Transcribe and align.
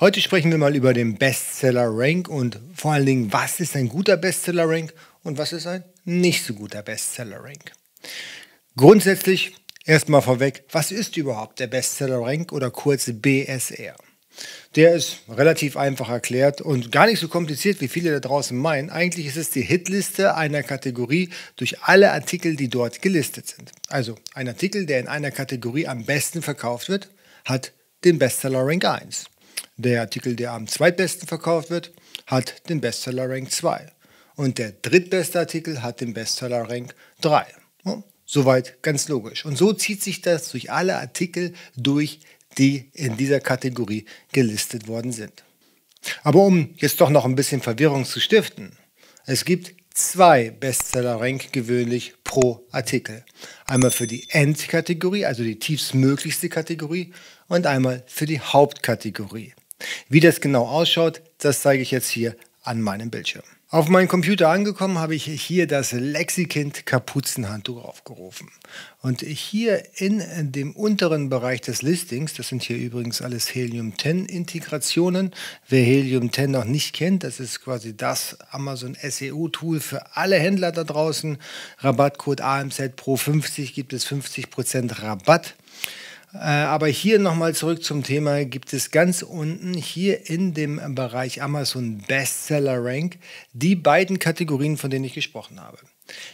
Heute 0.00 0.22
sprechen 0.22 0.50
wir 0.50 0.56
mal 0.56 0.74
über 0.74 0.94
den 0.94 1.18
Bestseller-Rank 1.18 2.26
und 2.26 2.58
vor 2.74 2.92
allen 2.92 3.04
Dingen, 3.04 3.32
was 3.34 3.60
ist 3.60 3.76
ein 3.76 3.90
guter 3.90 4.16
Bestseller-Rank 4.16 4.94
und 5.24 5.36
was 5.36 5.52
ist 5.52 5.66
ein 5.66 5.84
nicht 6.06 6.42
so 6.42 6.54
guter 6.54 6.80
Bestseller-Rank. 6.80 7.72
Grundsätzlich 8.78 9.52
erstmal 9.84 10.22
vorweg, 10.22 10.64
was 10.72 10.90
ist 10.90 11.18
überhaupt 11.18 11.60
der 11.60 11.66
Bestseller-Rank 11.66 12.50
oder 12.50 12.70
kurz 12.70 13.10
BSR? 13.12 13.94
Der 14.74 14.94
ist 14.94 15.18
relativ 15.28 15.76
einfach 15.76 16.08
erklärt 16.08 16.62
und 16.62 16.90
gar 16.90 17.04
nicht 17.04 17.20
so 17.20 17.28
kompliziert, 17.28 17.82
wie 17.82 17.88
viele 17.88 18.10
da 18.10 18.20
draußen 18.20 18.56
meinen. 18.56 18.88
Eigentlich 18.88 19.26
ist 19.26 19.36
es 19.36 19.50
die 19.50 19.60
Hitliste 19.60 20.34
einer 20.34 20.62
Kategorie 20.62 21.28
durch 21.56 21.82
alle 21.82 22.12
Artikel, 22.12 22.56
die 22.56 22.68
dort 22.68 23.02
gelistet 23.02 23.48
sind. 23.48 23.70
Also 23.90 24.16
ein 24.32 24.48
Artikel, 24.48 24.86
der 24.86 25.00
in 25.00 25.08
einer 25.08 25.30
Kategorie 25.30 25.86
am 25.86 26.06
besten 26.06 26.40
verkauft 26.40 26.88
wird, 26.88 27.10
hat 27.44 27.72
den 28.02 28.18
Bestseller 28.18 28.66
Rank 28.66 28.86
1. 28.86 29.26
Der 29.76 30.00
Artikel, 30.00 30.36
der 30.36 30.52
am 30.52 30.66
zweitbesten 30.66 31.26
verkauft 31.26 31.70
wird, 31.70 31.92
hat 32.26 32.68
den 32.68 32.80
Bestseller 32.80 33.28
Rank 33.28 33.50
2. 33.50 33.90
Und 34.36 34.58
der 34.58 34.72
drittbeste 34.72 35.38
Artikel 35.38 35.82
hat 35.82 36.00
den 36.00 36.14
Bestseller 36.14 36.68
Rank 36.68 36.94
3. 37.20 37.46
soweit 38.26 38.82
ganz 38.82 39.08
logisch. 39.08 39.44
Und 39.44 39.58
so 39.58 39.72
zieht 39.72 40.02
sich 40.02 40.22
das 40.22 40.50
durch 40.50 40.70
alle 40.70 40.96
Artikel 40.96 41.52
durch, 41.76 42.20
die 42.58 42.90
in 42.94 43.16
dieser 43.16 43.40
Kategorie 43.40 44.06
gelistet 44.32 44.88
worden 44.88 45.12
sind. 45.12 45.44
Aber 46.22 46.40
um 46.42 46.74
jetzt 46.76 47.00
doch 47.00 47.10
noch 47.10 47.24
ein 47.24 47.34
bisschen 47.34 47.60
Verwirrung 47.60 48.04
zu 48.04 48.20
stiften, 48.20 48.72
es 49.26 49.44
gibt 49.44 49.74
zwei 49.92 50.50
Bestseller-Rank 50.50 51.52
gewöhnlich 51.52 52.14
pro 52.24 52.66
Artikel. 52.70 53.24
Einmal 53.66 53.90
für 53.90 54.06
die 54.06 54.28
Endkategorie, 54.30 55.26
also 55.26 55.42
die 55.42 55.58
tiefstmöglichste 55.58 56.48
Kategorie, 56.48 57.12
und 57.48 57.66
einmal 57.66 58.02
für 58.06 58.26
die 58.26 58.40
Hauptkategorie. 58.40 59.54
Wie 60.12 60.18
das 60.18 60.40
genau 60.40 60.66
ausschaut, 60.66 61.22
das 61.38 61.62
zeige 61.62 61.84
ich 61.84 61.92
jetzt 61.92 62.08
hier 62.08 62.34
an 62.64 62.82
meinem 62.82 63.10
Bildschirm. 63.10 63.44
Auf 63.68 63.86
meinem 63.86 64.08
Computer 64.08 64.48
angekommen 64.48 64.98
habe 64.98 65.14
ich 65.14 65.22
hier 65.26 65.68
das 65.68 65.92
Lexikind 65.92 66.84
Kapuzenhandtuch 66.84 67.84
aufgerufen. 67.84 68.50
Und 69.02 69.20
hier 69.20 69.84
in 69.94 70.50
dem 70.50 70.74
unteren 70.74 71.28
Bereich 71.28 71.60
des 71.60 71.82
Listings, 71.82 72.34
das 72.34 72.48
sind 72.48 72.64
hier 72.64 72.76
übrigens 72.76 73.22
alles 73.22 73.54
Helium 73.54 73.96
10 73.96 74.26
Integrationen. 74.26 75.32
Wer 75.68 75.84
Helium 75.84 76.32
10 76.32 76.50
noch 76.50 76.64
nicht 76.64 76.92
kennt, 76.92 77.22
das 77.22 77.38
ist 77.38 77.62
quasi 77.62 77.96
das 77.96 78.36
Amazon 78.50 78.96
SEO 79.00 79.46
Tool 79.46 79.78
für 79.78 80.16
alle 80.16 80.40
Händler 80.40 80.72
da 80.72 80.82
draußen. 80.82 81.38
Rabattcode 81.78 82.40
AMZ 82.40 82.96
Pro 82.96 83.16
50 83.16 83.74
gibt 83.74 83.92
es 83.92 84.04
50% 84.08 85.02
Rabatt. 85.02 85.54
Äh, 86.32 86.38
aber 86.38 86.86
hier 86.86 87.18
nochmal 87.18 87.54
zurück 87.54 87.82
zum 87.82 88.04
Thema, 88.04 88.44
gibt 88.44 88.72
es 88.72 88.90
ganz 88.90 89.22
unten 89.22 89.74
hier 89.74 90.30
in 90.30 90.54
dem 90.54 90.94
Bereich 90.94 91.42
Amazon 91.42 91.98
Bestseller 92.06 92.84
Rank 92.84 93.18
die 93.52 93.74
beiden 93.74 94.18
Kategorien, 94.18 94.76
von 94.76 94.90
denen 94.90 95.04
ich 95.04 95.14
gesprochen 95.14 95.60
habe. 95.60 95.78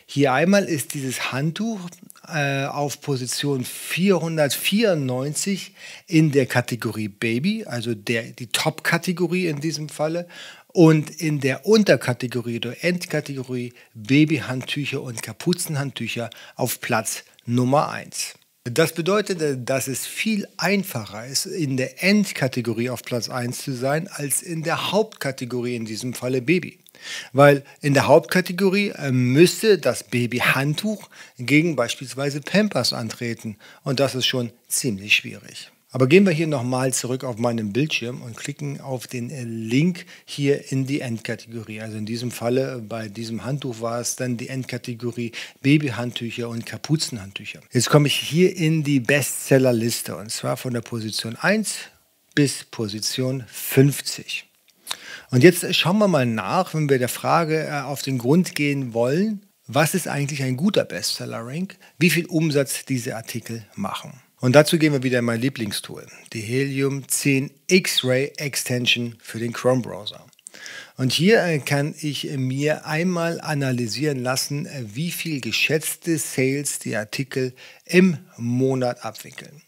Hier 0.06 0.32
einmal 0.32 0.64
ist 0.64 0.94
dieses 0.94 1.32
Handtuch 1.32 1.80
äh, 2.28 2.64
auf 2.64 3.00
Position 3.00 3.64
494 3.64 5.74
in 6.06 6.32
der 6.32 6.46
Kategorie 6.46 7.08
Baby, 7.08 7.64
also 7.64 7.94
der, 7.94 8.24
die 8.24 8.48
Top-Kategorie 8.48 9.46
in 9.46 9.60
diesem 9.60 9.88
Falle. 9.88 10.26
Und 10.68 11.22
in 11.22 11.40
der 11.40 11.64
Unterkategorie 11.64 12.58
oder 12.58 12.84
Endkategorie 12.84 13.72
Babyhandtücher 13.94 15.00
und 15.00 15.22
Kapuzenhandtücher 15.22 16.28
auf 16.54 16.82
Platz 16.82 17.24
Nummer 17.46 17.88
1. 17.88 18.34
Das 18.72 18.92
bedeutet, 18.92 19.68
dass 19.68 19.86
es 19.86 20.06
viel 20.06 20.48
einfacher 20.56 21.24
ist, 21.24 21.46
in 21.46 21.76
der 21.76 22.02
Endkategorie 22.02 22.90
auf 22.90 23.04
Platz 23.04 23.28
1 23.28 23.62
zu 23.62 23.72
sein, 23.72 24.08
als 24.08 24.42
in 24.42 24.64
der 24.64 24.90
Hauptkategorie, 24.90 25.76
in 25.76 25.84
diesem 25.84 26.14
Falle 26.14 26.42
Baby. 26.42 26.78
Weil 27.32 27.62
in 27.80 27.94
der 27.94 28.08
Hauptkategorie 28.08 28.88
äh, 28.88 29.12
müsste 29.12 29.78
das 29.78 30.02
Babyhandtuch 30.02 31.08
gegen 31.38 31.76
beispielsweise 31.76 32.40
Pampers 32.40 32.92
antreten. 32.92 33.56
Und 33.84 34.00
das 34.00 34.16
ist 34.16 34.26
schon 34.26 34.50
ziemlich 34.66 35.14
schwierig. 35.14 35.70
Aber 35.92 36.08
gehen 36.08 36.26
wir 36.26 36.32
hier 36.32 36.48
nochmal 36.48 36.92
zurück 36.92 37.22
auf 37.22 37.38
meinen 37.38 37.72
Bildschirm 37.72 38.20
und 38.20 38.36
klicken 38.36 38.80
auf 38.80 39.06
den 39.06 39.30
äh, 39.30 39.44
Link 39.44 40.04
hier 40.24 40.72
in 40.72 40.86
die 40.86 41.00
Endkategorie. 41.00 41.80
Also 41.80 41.96
in 41.96 42.06
diesem 42.06 42.32
Falle, 42.32 42.76
äh, 42.76 42.80
bei 42.80 43.08
diesem 43.08 43.44
Handtuch 43.44 43.80
war 43.80 44.00
es 44.00 44.16
dann 44.16 44.36
die 44.36 44.48
Endkategorie 44.48 45.32
Babyhandtücher 45.62 46.48
und 46.48 46.66
Kapuzenhandtücher. 46.66 47.60
Jetzt 47.72 47.88
komme 47.88 48.08
ich 48.08 48.16
hier 48.16 48.56
in 48.56 48.82
die 48.82 48.98
Bestsellerliste 48.98 50.16
und 50.16 50.30
zwar 50.30 50.56
von 50.56 50.74
der 50.74 50.80
Position 50.80 51.36
1 51.36 51.76
bis 52.34 52.64
Position 52.64 53.44
50. 53.46 54.44
Und 55.30 55.42
jetzt 55.42 55.74
schauen 55.74 55.98
wir 55.98 56.08
mal 56.08 56.26
nach, 56.26 56.74
wenn 56.74 56.90
wir 56.90 56.98
der 56.98 57.08
Frage 57.08 57.68
äh, 57.68 57.80
auf 57.82 58.02
den 58.02 58.18
Grund 58.18 58.56
gehen 58.56 58.92
wollen, 58.92 59.46
was 59.68 59.94
ist 59.94 60.08
eigentlich 60.08 60.42
ein 60.42 60.56
guter 60.56 60.84
Bestseller-Rank, 60.84 61.76
wie 61.98 62.10
viel 62.10 62.26
Umsatz 62.26 62.84
diese 62.84 63.16
Artikel 63.16 63.64
machen. 63.74 64.20
Und 64.40 64.54
dazu 64.54 64.78
gehen 64.78 64.92
wir 64.92 65.02
wieder 65.02 65.20
in 65.20 65.24
mein 65.24 65.40
Lieblingstool, 65.40 66.06
die 66.34 66.42
Helium 66.42 67.08
10 67.08 67.50
X-Ray 67.68 68.32
Extension 68.36 69.16
für 69.22 69.38
den 69.38 69.54
Chrome 69.54 69.80
Browser. 69.80 70.26
Und 70.98 71.12
hier 71.12 71.42
äh, 71.42 71.58
kann 71.58 71.94
ich 72.00 72.24
mir 72.36 72.86
einmal 72.86 73.40
analysieren 73.40 74.22
lassen, 74.22 74.66
äh, 74.66 74.84
wie 74.86 75.10
viel 75.10 75.40
geschätzte 75.40 76.18
Sales 76.18 76.78
die 76.78 76.96
Artikel 76.96 77.54
im 77.86 78.18
Monat 78.36 79.04
abwickeln. 79.04 79.62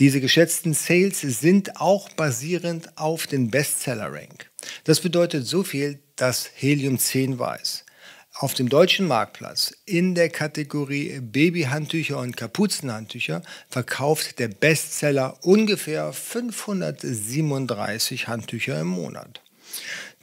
Diese 0.00 0.20
geschätzten 0.20 0.74
Sales 0.74 1.20
sind 1.20 1.80
auch 1.80 2.08
basierend 2.10 2.98
auf 2.98 3.28
den 3.28 3.50
Bestseller-Rank. 3.50 4.50
Das 4.82 5.00
bedeutet 5.00 5.46
so 5.46 5.62
viel, 5.62 6.00
dass 6.16 6.50
Helium 6.56 6.98
10 6.98 7.38
weiß 7.38 7.84
auf 8.34 8.54
dem 8.54 8.68
deutschen 8.68 9.06
Marktplatz 9.06 9.72
in 9.84 10.14
der 10.14 10.30
Kategorie 10.30 11.20
Babyhandtücher 11.20 12.18
und 12.18 12.36
Kapuzenhandtücher 12.36 13.42
verkauft 13.68 14.38
der 14.38 14.48
Bestseller 14.48 15.36
ungefähr 15.42 16.12
537 16.12 18.28
Handtücher 18.28 18.80
im 18.80 18.88
Monat. 18.88 19.40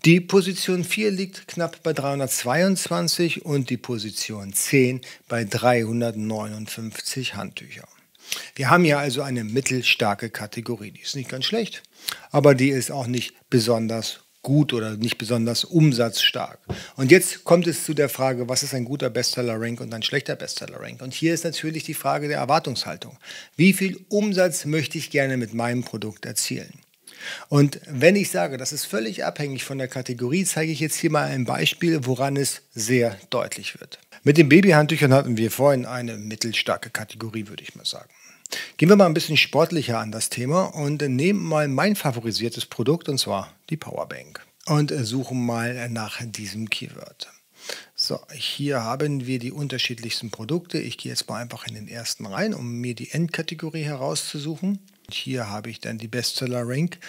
Die 0.06 0.22
Position 0.22 0.86
4 0.86 1.12
liegt 1.12 1.48
knapp 1.48 1.84
bei 1.84 1.94
322 1.94 3.46
und 3.46 3.70
die 3.70 3.78
Position 3.78 4.54
10 4.54 5.02
bei 5.28 5.44
359 5.44 7.36
Handtücher. 7.36 7.88
Wir 8.56 8.70
haben 8.70 8.86
hier 8.86 9.00
also 9.00 9.22
eine 9.22 9.44
mittelstarke 9.44 10.30
Kategorie. 10.30 10.92
Die 10.92 11.02
ist 11.02 11.16
nicht 11.16 11.30
ganz 11.30 11.46
schlecht, 11.46 11.84
aber 12.32 12.56
die 12.56 12.70
ist 12.70 12.92
auch 12.92 13.08
nicht 13.08 13.34
besonders 13.50 14.22
gut 14.42 14.74
oder 14.74 14.96
nicht 14.96 15.18
besonders 15.18 15.64
umsatzstark. 15.66 16.60
Und 16.96 17.12
jetzt 17.12 17.44
kommt 17.44 17.68
es 17.68 17.84
zu 17.84 17.94
der 17.94 18.10
Frage, 18.10 18.48
was 18.48 18.64
ist 18.64 18.74
ein 18.74 18.86
guter 18.86 19.10
Bestseller-Rank 19.10 19.82
und 19.82 19.94
ein 19.94 20.04
schlechter 20.04 20.36
Bestseller-Rank? 20.36 21.02
Und 21.02 21.14
hier 21.14 21.34
ist 21.34 21.44
natürlich 21.44 21.84
die 21.84 21.94
Frage 21.94 22.28
der 22.28 22.38
Erwartungshaltung. 22.38 23.18
Wie 23.56 23.74
viel 23.74 24.00
Umsatz 24.10 24.66
möchte 24.66 24.98
ich 24.98 25.10
gerne 25.10 25.38
mit 25.38 25.54
meinem 25.54 25.84
Produkt 25.84 26.26
erzielen? 26.26 26.80
Und 27.50 27.82
wenn 27.86 28.16
ich 28.16 28.32
sage, 28.32 28.58
das 28.58 28.72
ist 28.72 28.86
völlig 28.86 29.26
abhängig 29.26 29.66
von 29.66 29.78
der 29.78 29.90
Kategorie, 29.90 30.46
zeige 30.46 30.72
ich 30.72 30.80
jetzt 30.80 30.96
hier 30.96 31.12
mal 31.12 31.26
ein 31.26 31.46
Beispiel, 31.46 32.06
woran 32.06 32.38
es 32.38 32.62
sehr 32.74 33.18
deutlich 33.30 33.80
wird. 33.80 34.00
Mit 34.24 34.38
den 34.38 34.50
Babyhandtüchern 34.50 35.14
hatten 35.14 35.38
wir 35.38 35.52
vorhin 35.52 35.86
eine 35.86 36.18
mittelstarke 36.18 36.90
Kategorie, 36.90 37.48
würde 37.48 37.64
ich 37.64 37.76
mal 37.76 37.86
sagen. 37.86 38.10
Gehen 38.78 38.90
wir 38.90 38.96
mal 38.96 39.06
ein 39.06 39.14
bisschen 39.14 39.38
sportlicher 39.38 40.00
an 40.00 40.12
das 40.12 40.30
Thema 40.30 40.64
und 40.74 41.02
nehmen 41.02 41.44
mal 41.44 41.68
mein 41.68 41.96
favorisiertes 41.96 42.66
Produkt 42.66 43.10
und 43.10 43.18
zwar 43.18 43.54
die 43.70 43.78
Powerbank 43.78 44.46
und 44.66 44.94
suchen 45.06 45.46
mal 45.46 45.90
nach 45.90 46.22
diesem 46.24 46.70
Keyword. 46.70 47.30
So, 47.96 48.20
hier 48.32 48.84
haben 48.84 49.28
wir 49.28 49.40
die 49.40 49.52
unterschiedlichsten 49.52 50.32
Produkte. 50.32 50.80
Ich 50.80 50.98
gehe 50.98 51.12
jetzt 51.12 51.30
mal 51.30 51.42
einfach 51.42 51.68
in 51.68 51.76
den 51.76 51.88
ersten 51.88 52.26
rein, 52.26 52.54
um 52.54 52.80
mir 52.80 52.96
die 52.96 53.12
Endkategorie 53.12 53.84
herauszusuchen. 53.84 54.80
Hier 55.12 55.50
habe 55.50 55.70
ich 55.70 55.80
dann 55.82 55.98
die 55.98 56.08
Bestseller 56.08 56.62
Rank 56.66 57.00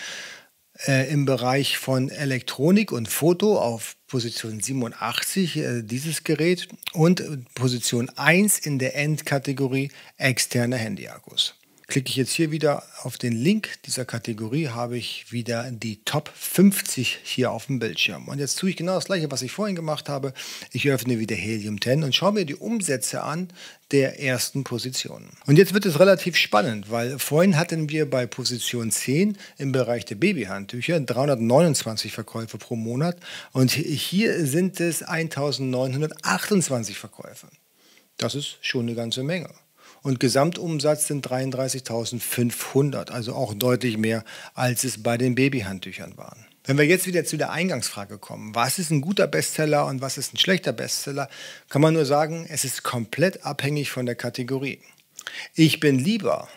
äh, 0.86 1.10
im 1.12 1.24
Bereich 1.24 1.78
von 1.78 2.08
Elektronik 2.08 2.92
und 2.92 3.08
Foto 3.08 3.58
auf 3.58 3.96
Position 4.06 4.60
87 4.60 5.56
äh, 5.56 5.82
dieses 5.82 6.24
Gerät 6.24 6.68
und 6.92 7.22
Position 7.54 8.10
1 8.16 8.58
in 8.60 8.78
der 8.78 8.96
Endkategorie 8.96 9.90
externe 10.16 10.76
Handyakkus. 10.76 11.59
Klicke 11.90 12.08
ich 12.08 12.16
jetzt 12.16 12.32
hier 12.32 12.52
wieder 12.52 12.84
auf 13.02 13.18
den 13.18 13.32
Link 13.32 13.82
dieser 13.84 14.04
Kategorie, 14.04 14.68
habe 14.68 14.96
ich 14.96 15.32
wieder 15.32 15.72
die 15.72 15.96
Top 16.04 16.30
50 16.32 17.18
hier 17.24 17.50
auf 17.50 17.66
dem 17.66 17.80
Bildschirm. 17.80 18.28
Und 18.28 18.38
jetzt 18.38 18.60
tue 18.60 18.70
ich 18.70 18.76
genau 18.76 18.94
das 18.94 19.06
gleiche, 19.06 19.28
was 19.32 19.42
ich 19.42 19.50
vorhin 19.50 19.74
gemacht 19.74 20.08
habe. 20.08 20.32
Ich 20.70 20.88
öffne 20.88 21.18
wieder 21.18 21.34
Helium 21.34 21.80
10 21.80 22.04
und 22.04 22.14
schaue 22.14 22.30
mir 22.30 22.46
die 22.46 22.54
Umsätze 22.54 23.24
an 23.24 23.48
der 23.90 24.20
ersten 24.20 24.62
Position. 24.62 25.30
Und 25.46 25.58
jetzt 25.58 25.74
wird 25.74 25.84
es 25.84 25.98
relativ 25.98 26.36
spannend, 26.36 26.92
weil 26.92 27.18
vorhin 27.18 27.56
hatten 27.56 27.90
wir 27.90 28.08
bei 28.08 28.24
Position 28.24 28.92
10 28.92 29.36
im 29.58 29.72
Bereich 29.72 30.04
der 30.04 30.14
Babyhandtücher 30.14 31.00
329 31.00 32.12
Verkäufe 32.12 32.56
pro 32.56 32.76
Monat 32.76 33.16
und 33.50 33.72
hier 33.72 34.46
sind 34.46 34.78
es 34.78 35.02
1928 35.02 36.96
Verkäufe. 36.96 37.48
Das 38.16 38.36
ist 38.36 38.58
schon 38.60 38.82
eine 38.82 38.94
ganze 38.94 39.24
Menge. 39.24 39.50
Und 40.02 40.20
Gesamtumsatz 40.20 41.06
sind 41.06 41.26
33.500, 41.26 43.10
also 43.10 43.34
auch 43.34 43.54
deutlich 43.54 43.98
mehr, 43.98 44.24
als 44.54 44.84
es 44.84 45.02
bei 45.02 45.18
den 45.18 45.34
Babyhandtüchern 45.34 46.16
waren. 46.16 46.46
Wenn 46.64 46.78
wir 46.78 46.86
jetzt 46.86 47.06
wieder 47.06 47.24
zu 47.24 47.36
der 47.36 47.50
Eingangsfrage 47.50 48.18
kommen, 48.18 48.54
was 48.54 48.78
ist 48.78 48.90
ein 48.90 49.00
guter 49.00 49.26
Bestseller 49.26 49.86
und 49.86 50.02
was 50.02 50.18
ist 50.18 50.34
ein 50.34 50.38
schlechter 50.38 50.72
Bestseller, 50.72 51.28
kann 51.68 51.82
man 51.82 51.94
nur 51.94 52.04
sagen, 52.04 52.46
es 52.48 52.64
ist 52.64 52.82
komplett 52.82 53.44
abhängig 53.44 53.90
von 53.90 54.06
der 54.06 54.14
Kategorie. 54.14 54.80
Ich 55.54 55.80
bin 55.80 55.98
lieber 55.98 56.48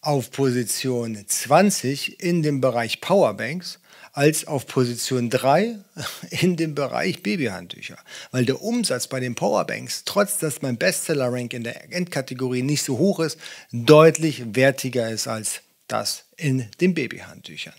auf 0.00 0.30
Position 0.30 1.16
20 1.26 2.20
in 2.20 2.42
dem 2.42 2.60
Bereich 2.60 3.00
Powerbanks 3.00 3.78
als 4.14 4.46
auf 4.46 4.66
Position 4.66 5.28
3 5.28 5.78
in 6.30 6.56
dem 6.56 6.74
Bereich 6.74 7.22
Babyhandtücher. 7.22 7.98
Weil 8.30 8.46
der 8.46 8.62
Umsatz 8.62 9.08
bei 9.08 9.20
den 9.20 9.34
Powerbanks, 9.34 10.04
trotz 10.04 10.38
dass 10.38 10.62
mein 10.62 10.78
Bestseller-Rank 10.78 11.52
in 11.52 11.64
der 11.64 11.92
Endkategorie 11.92 12.62
nicht 12.62 12.84
so 12.84 12.96
hoch 12.96 13.20
ist, 13.20 13.38
deutlich 13.72 14.54
wertiger 14.54 15.10
ist 15.10 15.26
als 15.26 15.60
das 15.88 16.24
in 16.36 16.68
den 16.80 16.94
Babyhandtüchern. 16.94 17.74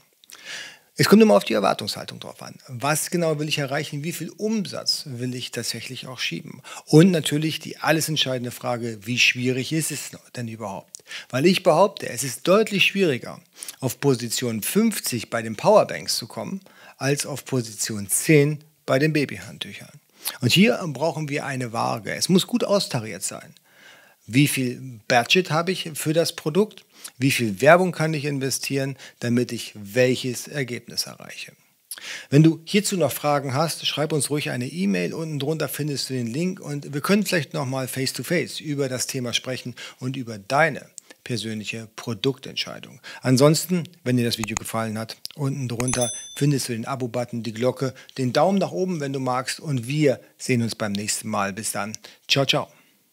Es 0.97 1.09
kommt 1.09 1.21
immer 1.21 1.35
auf 1.35 1.43
die 1.43 1.53
Erwartungshaltung 1.53 2.21
drauf 2.21 2.41
an. 2.41 2.55
Was 2.67 3.09
genau 3.09 3.37
will 3.37 3.49
ich 3.49 3.57
erreichen? 3.57 4.05
Wie 4.05 4.13
viel 4.13 4.29
Umsatz 4.29 5.03
will 5.05 5.35
ich 5.35 5.51
tatsächlich 5.51 6.07
auch 6.07 6.19
schieben? 6.19 6.61
Und 6.85 7.11
natürlich 7.11 7.59
die 7.59 7.77
alles 7.77 8.07
entscheidende 8.07 8.51
Frage, 8.51 8.99
wie 9.05 9.19
schwierig 9.19 9.73
ist 9.73 9.91
es 9.91 10.11
denn 10.37 10.47
überhaupt? 10.47 10.94
Weil 11.29 11.45
ich 11.45 11.63
behaupte, 11.63 12.09
es 12.09 12.23
ist 12.23 12.47
deutlich 12.47 12.85
schwieriger, 12.85 13.39
auf 13.79 13.99
Position 13.99 14.61
50 14.61 15.29
bei 15.29 15.41
den 15.41 15.55
Powerbanks 15.55 16.17
zu 16.17 16.27
kommen, 16.27 16.61
als 16.97 17.25
auf 17.25 17.45
Position 17.45 18.09
10 18.09 18.63
bei 18.85 18.99
den 18.99 19.13
Babyhandtüchern. 19.13 19.99
Und 20.41 20.51
hier 20.51 20.79
brauchen 20.87 21.29
wir 21.29 21.45
eine 21.45 21.73
Waage. 21.73 22.13
Es 22.13 22.29
muss 22.29 22.47
gut 22.47 22.63
austariert 22.63 23.23
sein. 23.23 23.53
Wie 24.27 24.47
viel 24.47 24.99
Budget 25.07 25.51
habe 25.51 25.71
ich 25.71 25.91
für 25.93 26.13
das 26.13 26.35
Produkt? 26.35 26.83
Wie 27.17 27.31
viel 27.31 27.61
Werbung 27.61 27.91
kann 27.91 28.13
ich 28.13 28.25
investieren, 28.25 28.97
damit 29.19 29.51
ich 29.51 29.73
welches 29.75 30.47
Ergebnis 30.47 31.05
erreiche? 31.05 31.53
Wenn 32.29 32.43
du 32.43 32.59
hierzu 32.65 32.97
noch 32.97 33.11
Fragen 33.11 33.53
hast, 33.53 33.85
schreib 33.85 34.11
uns 34.11 34.29
ruhig 34.29 34.49
eine 34.49 34.67
E-Mail. 34.67 35.13
Unten 35.13 35.39
drunter 35.39 35.69
findest 35.69 36.09
du 36.09 36.13
den 36.13 36.27
Link 36.27 36.59
und 36.59 36.93
wir 36.93 37.01
können 37.01 37.25
vielleicht 37.25 37.53
nochmal 37.53 37.87
face-to-face 37.87 38.59
über 38.59 38.89
das 38.89 39.07
Thema 39.07 39.33
sprechen 39.33 39.75
und 39.99 40.17
über 40.17 40.37
deine 40.37 40.89
persönliche 41.25 41.89
Produktentscheidung. 41.97 43.01
Ansonsten, 43.21 43.83
wenn 44.05 44.15
dir 44.15 44.23
das 44.23 44.37
Video 44.37 44.55
gefallen 44.55 44.97
hat, 44.97 45.17
unten 45.35 45.67
drunter 45.67 46.09
findest 46.37 46.69
du 46.69 46.73
den 46.73 46.85
Abo-Button, 46.85 47.43
die 47.43 47.51
Glocke, 47.51 47.93
den 48.17 48.31
Daumen 48.31 48.59
nach 48.59 48.71
oben, 48.71 49.01
wenn 49.01 49.11
du 49.11 49.19
magst 49.19 49.59
und 49.59 49.87
wir 49.87 50.21
sehen 50.37 50.61
uns 50.61 50.75
beim 50.75 50.93
nächsten 50.93 51.27
Mal. 51.27 51.51
Bis 51.51 51.73
dann. 51.73 51.97
Ciao, 52.29 52.45
ciao. 52.45 52.69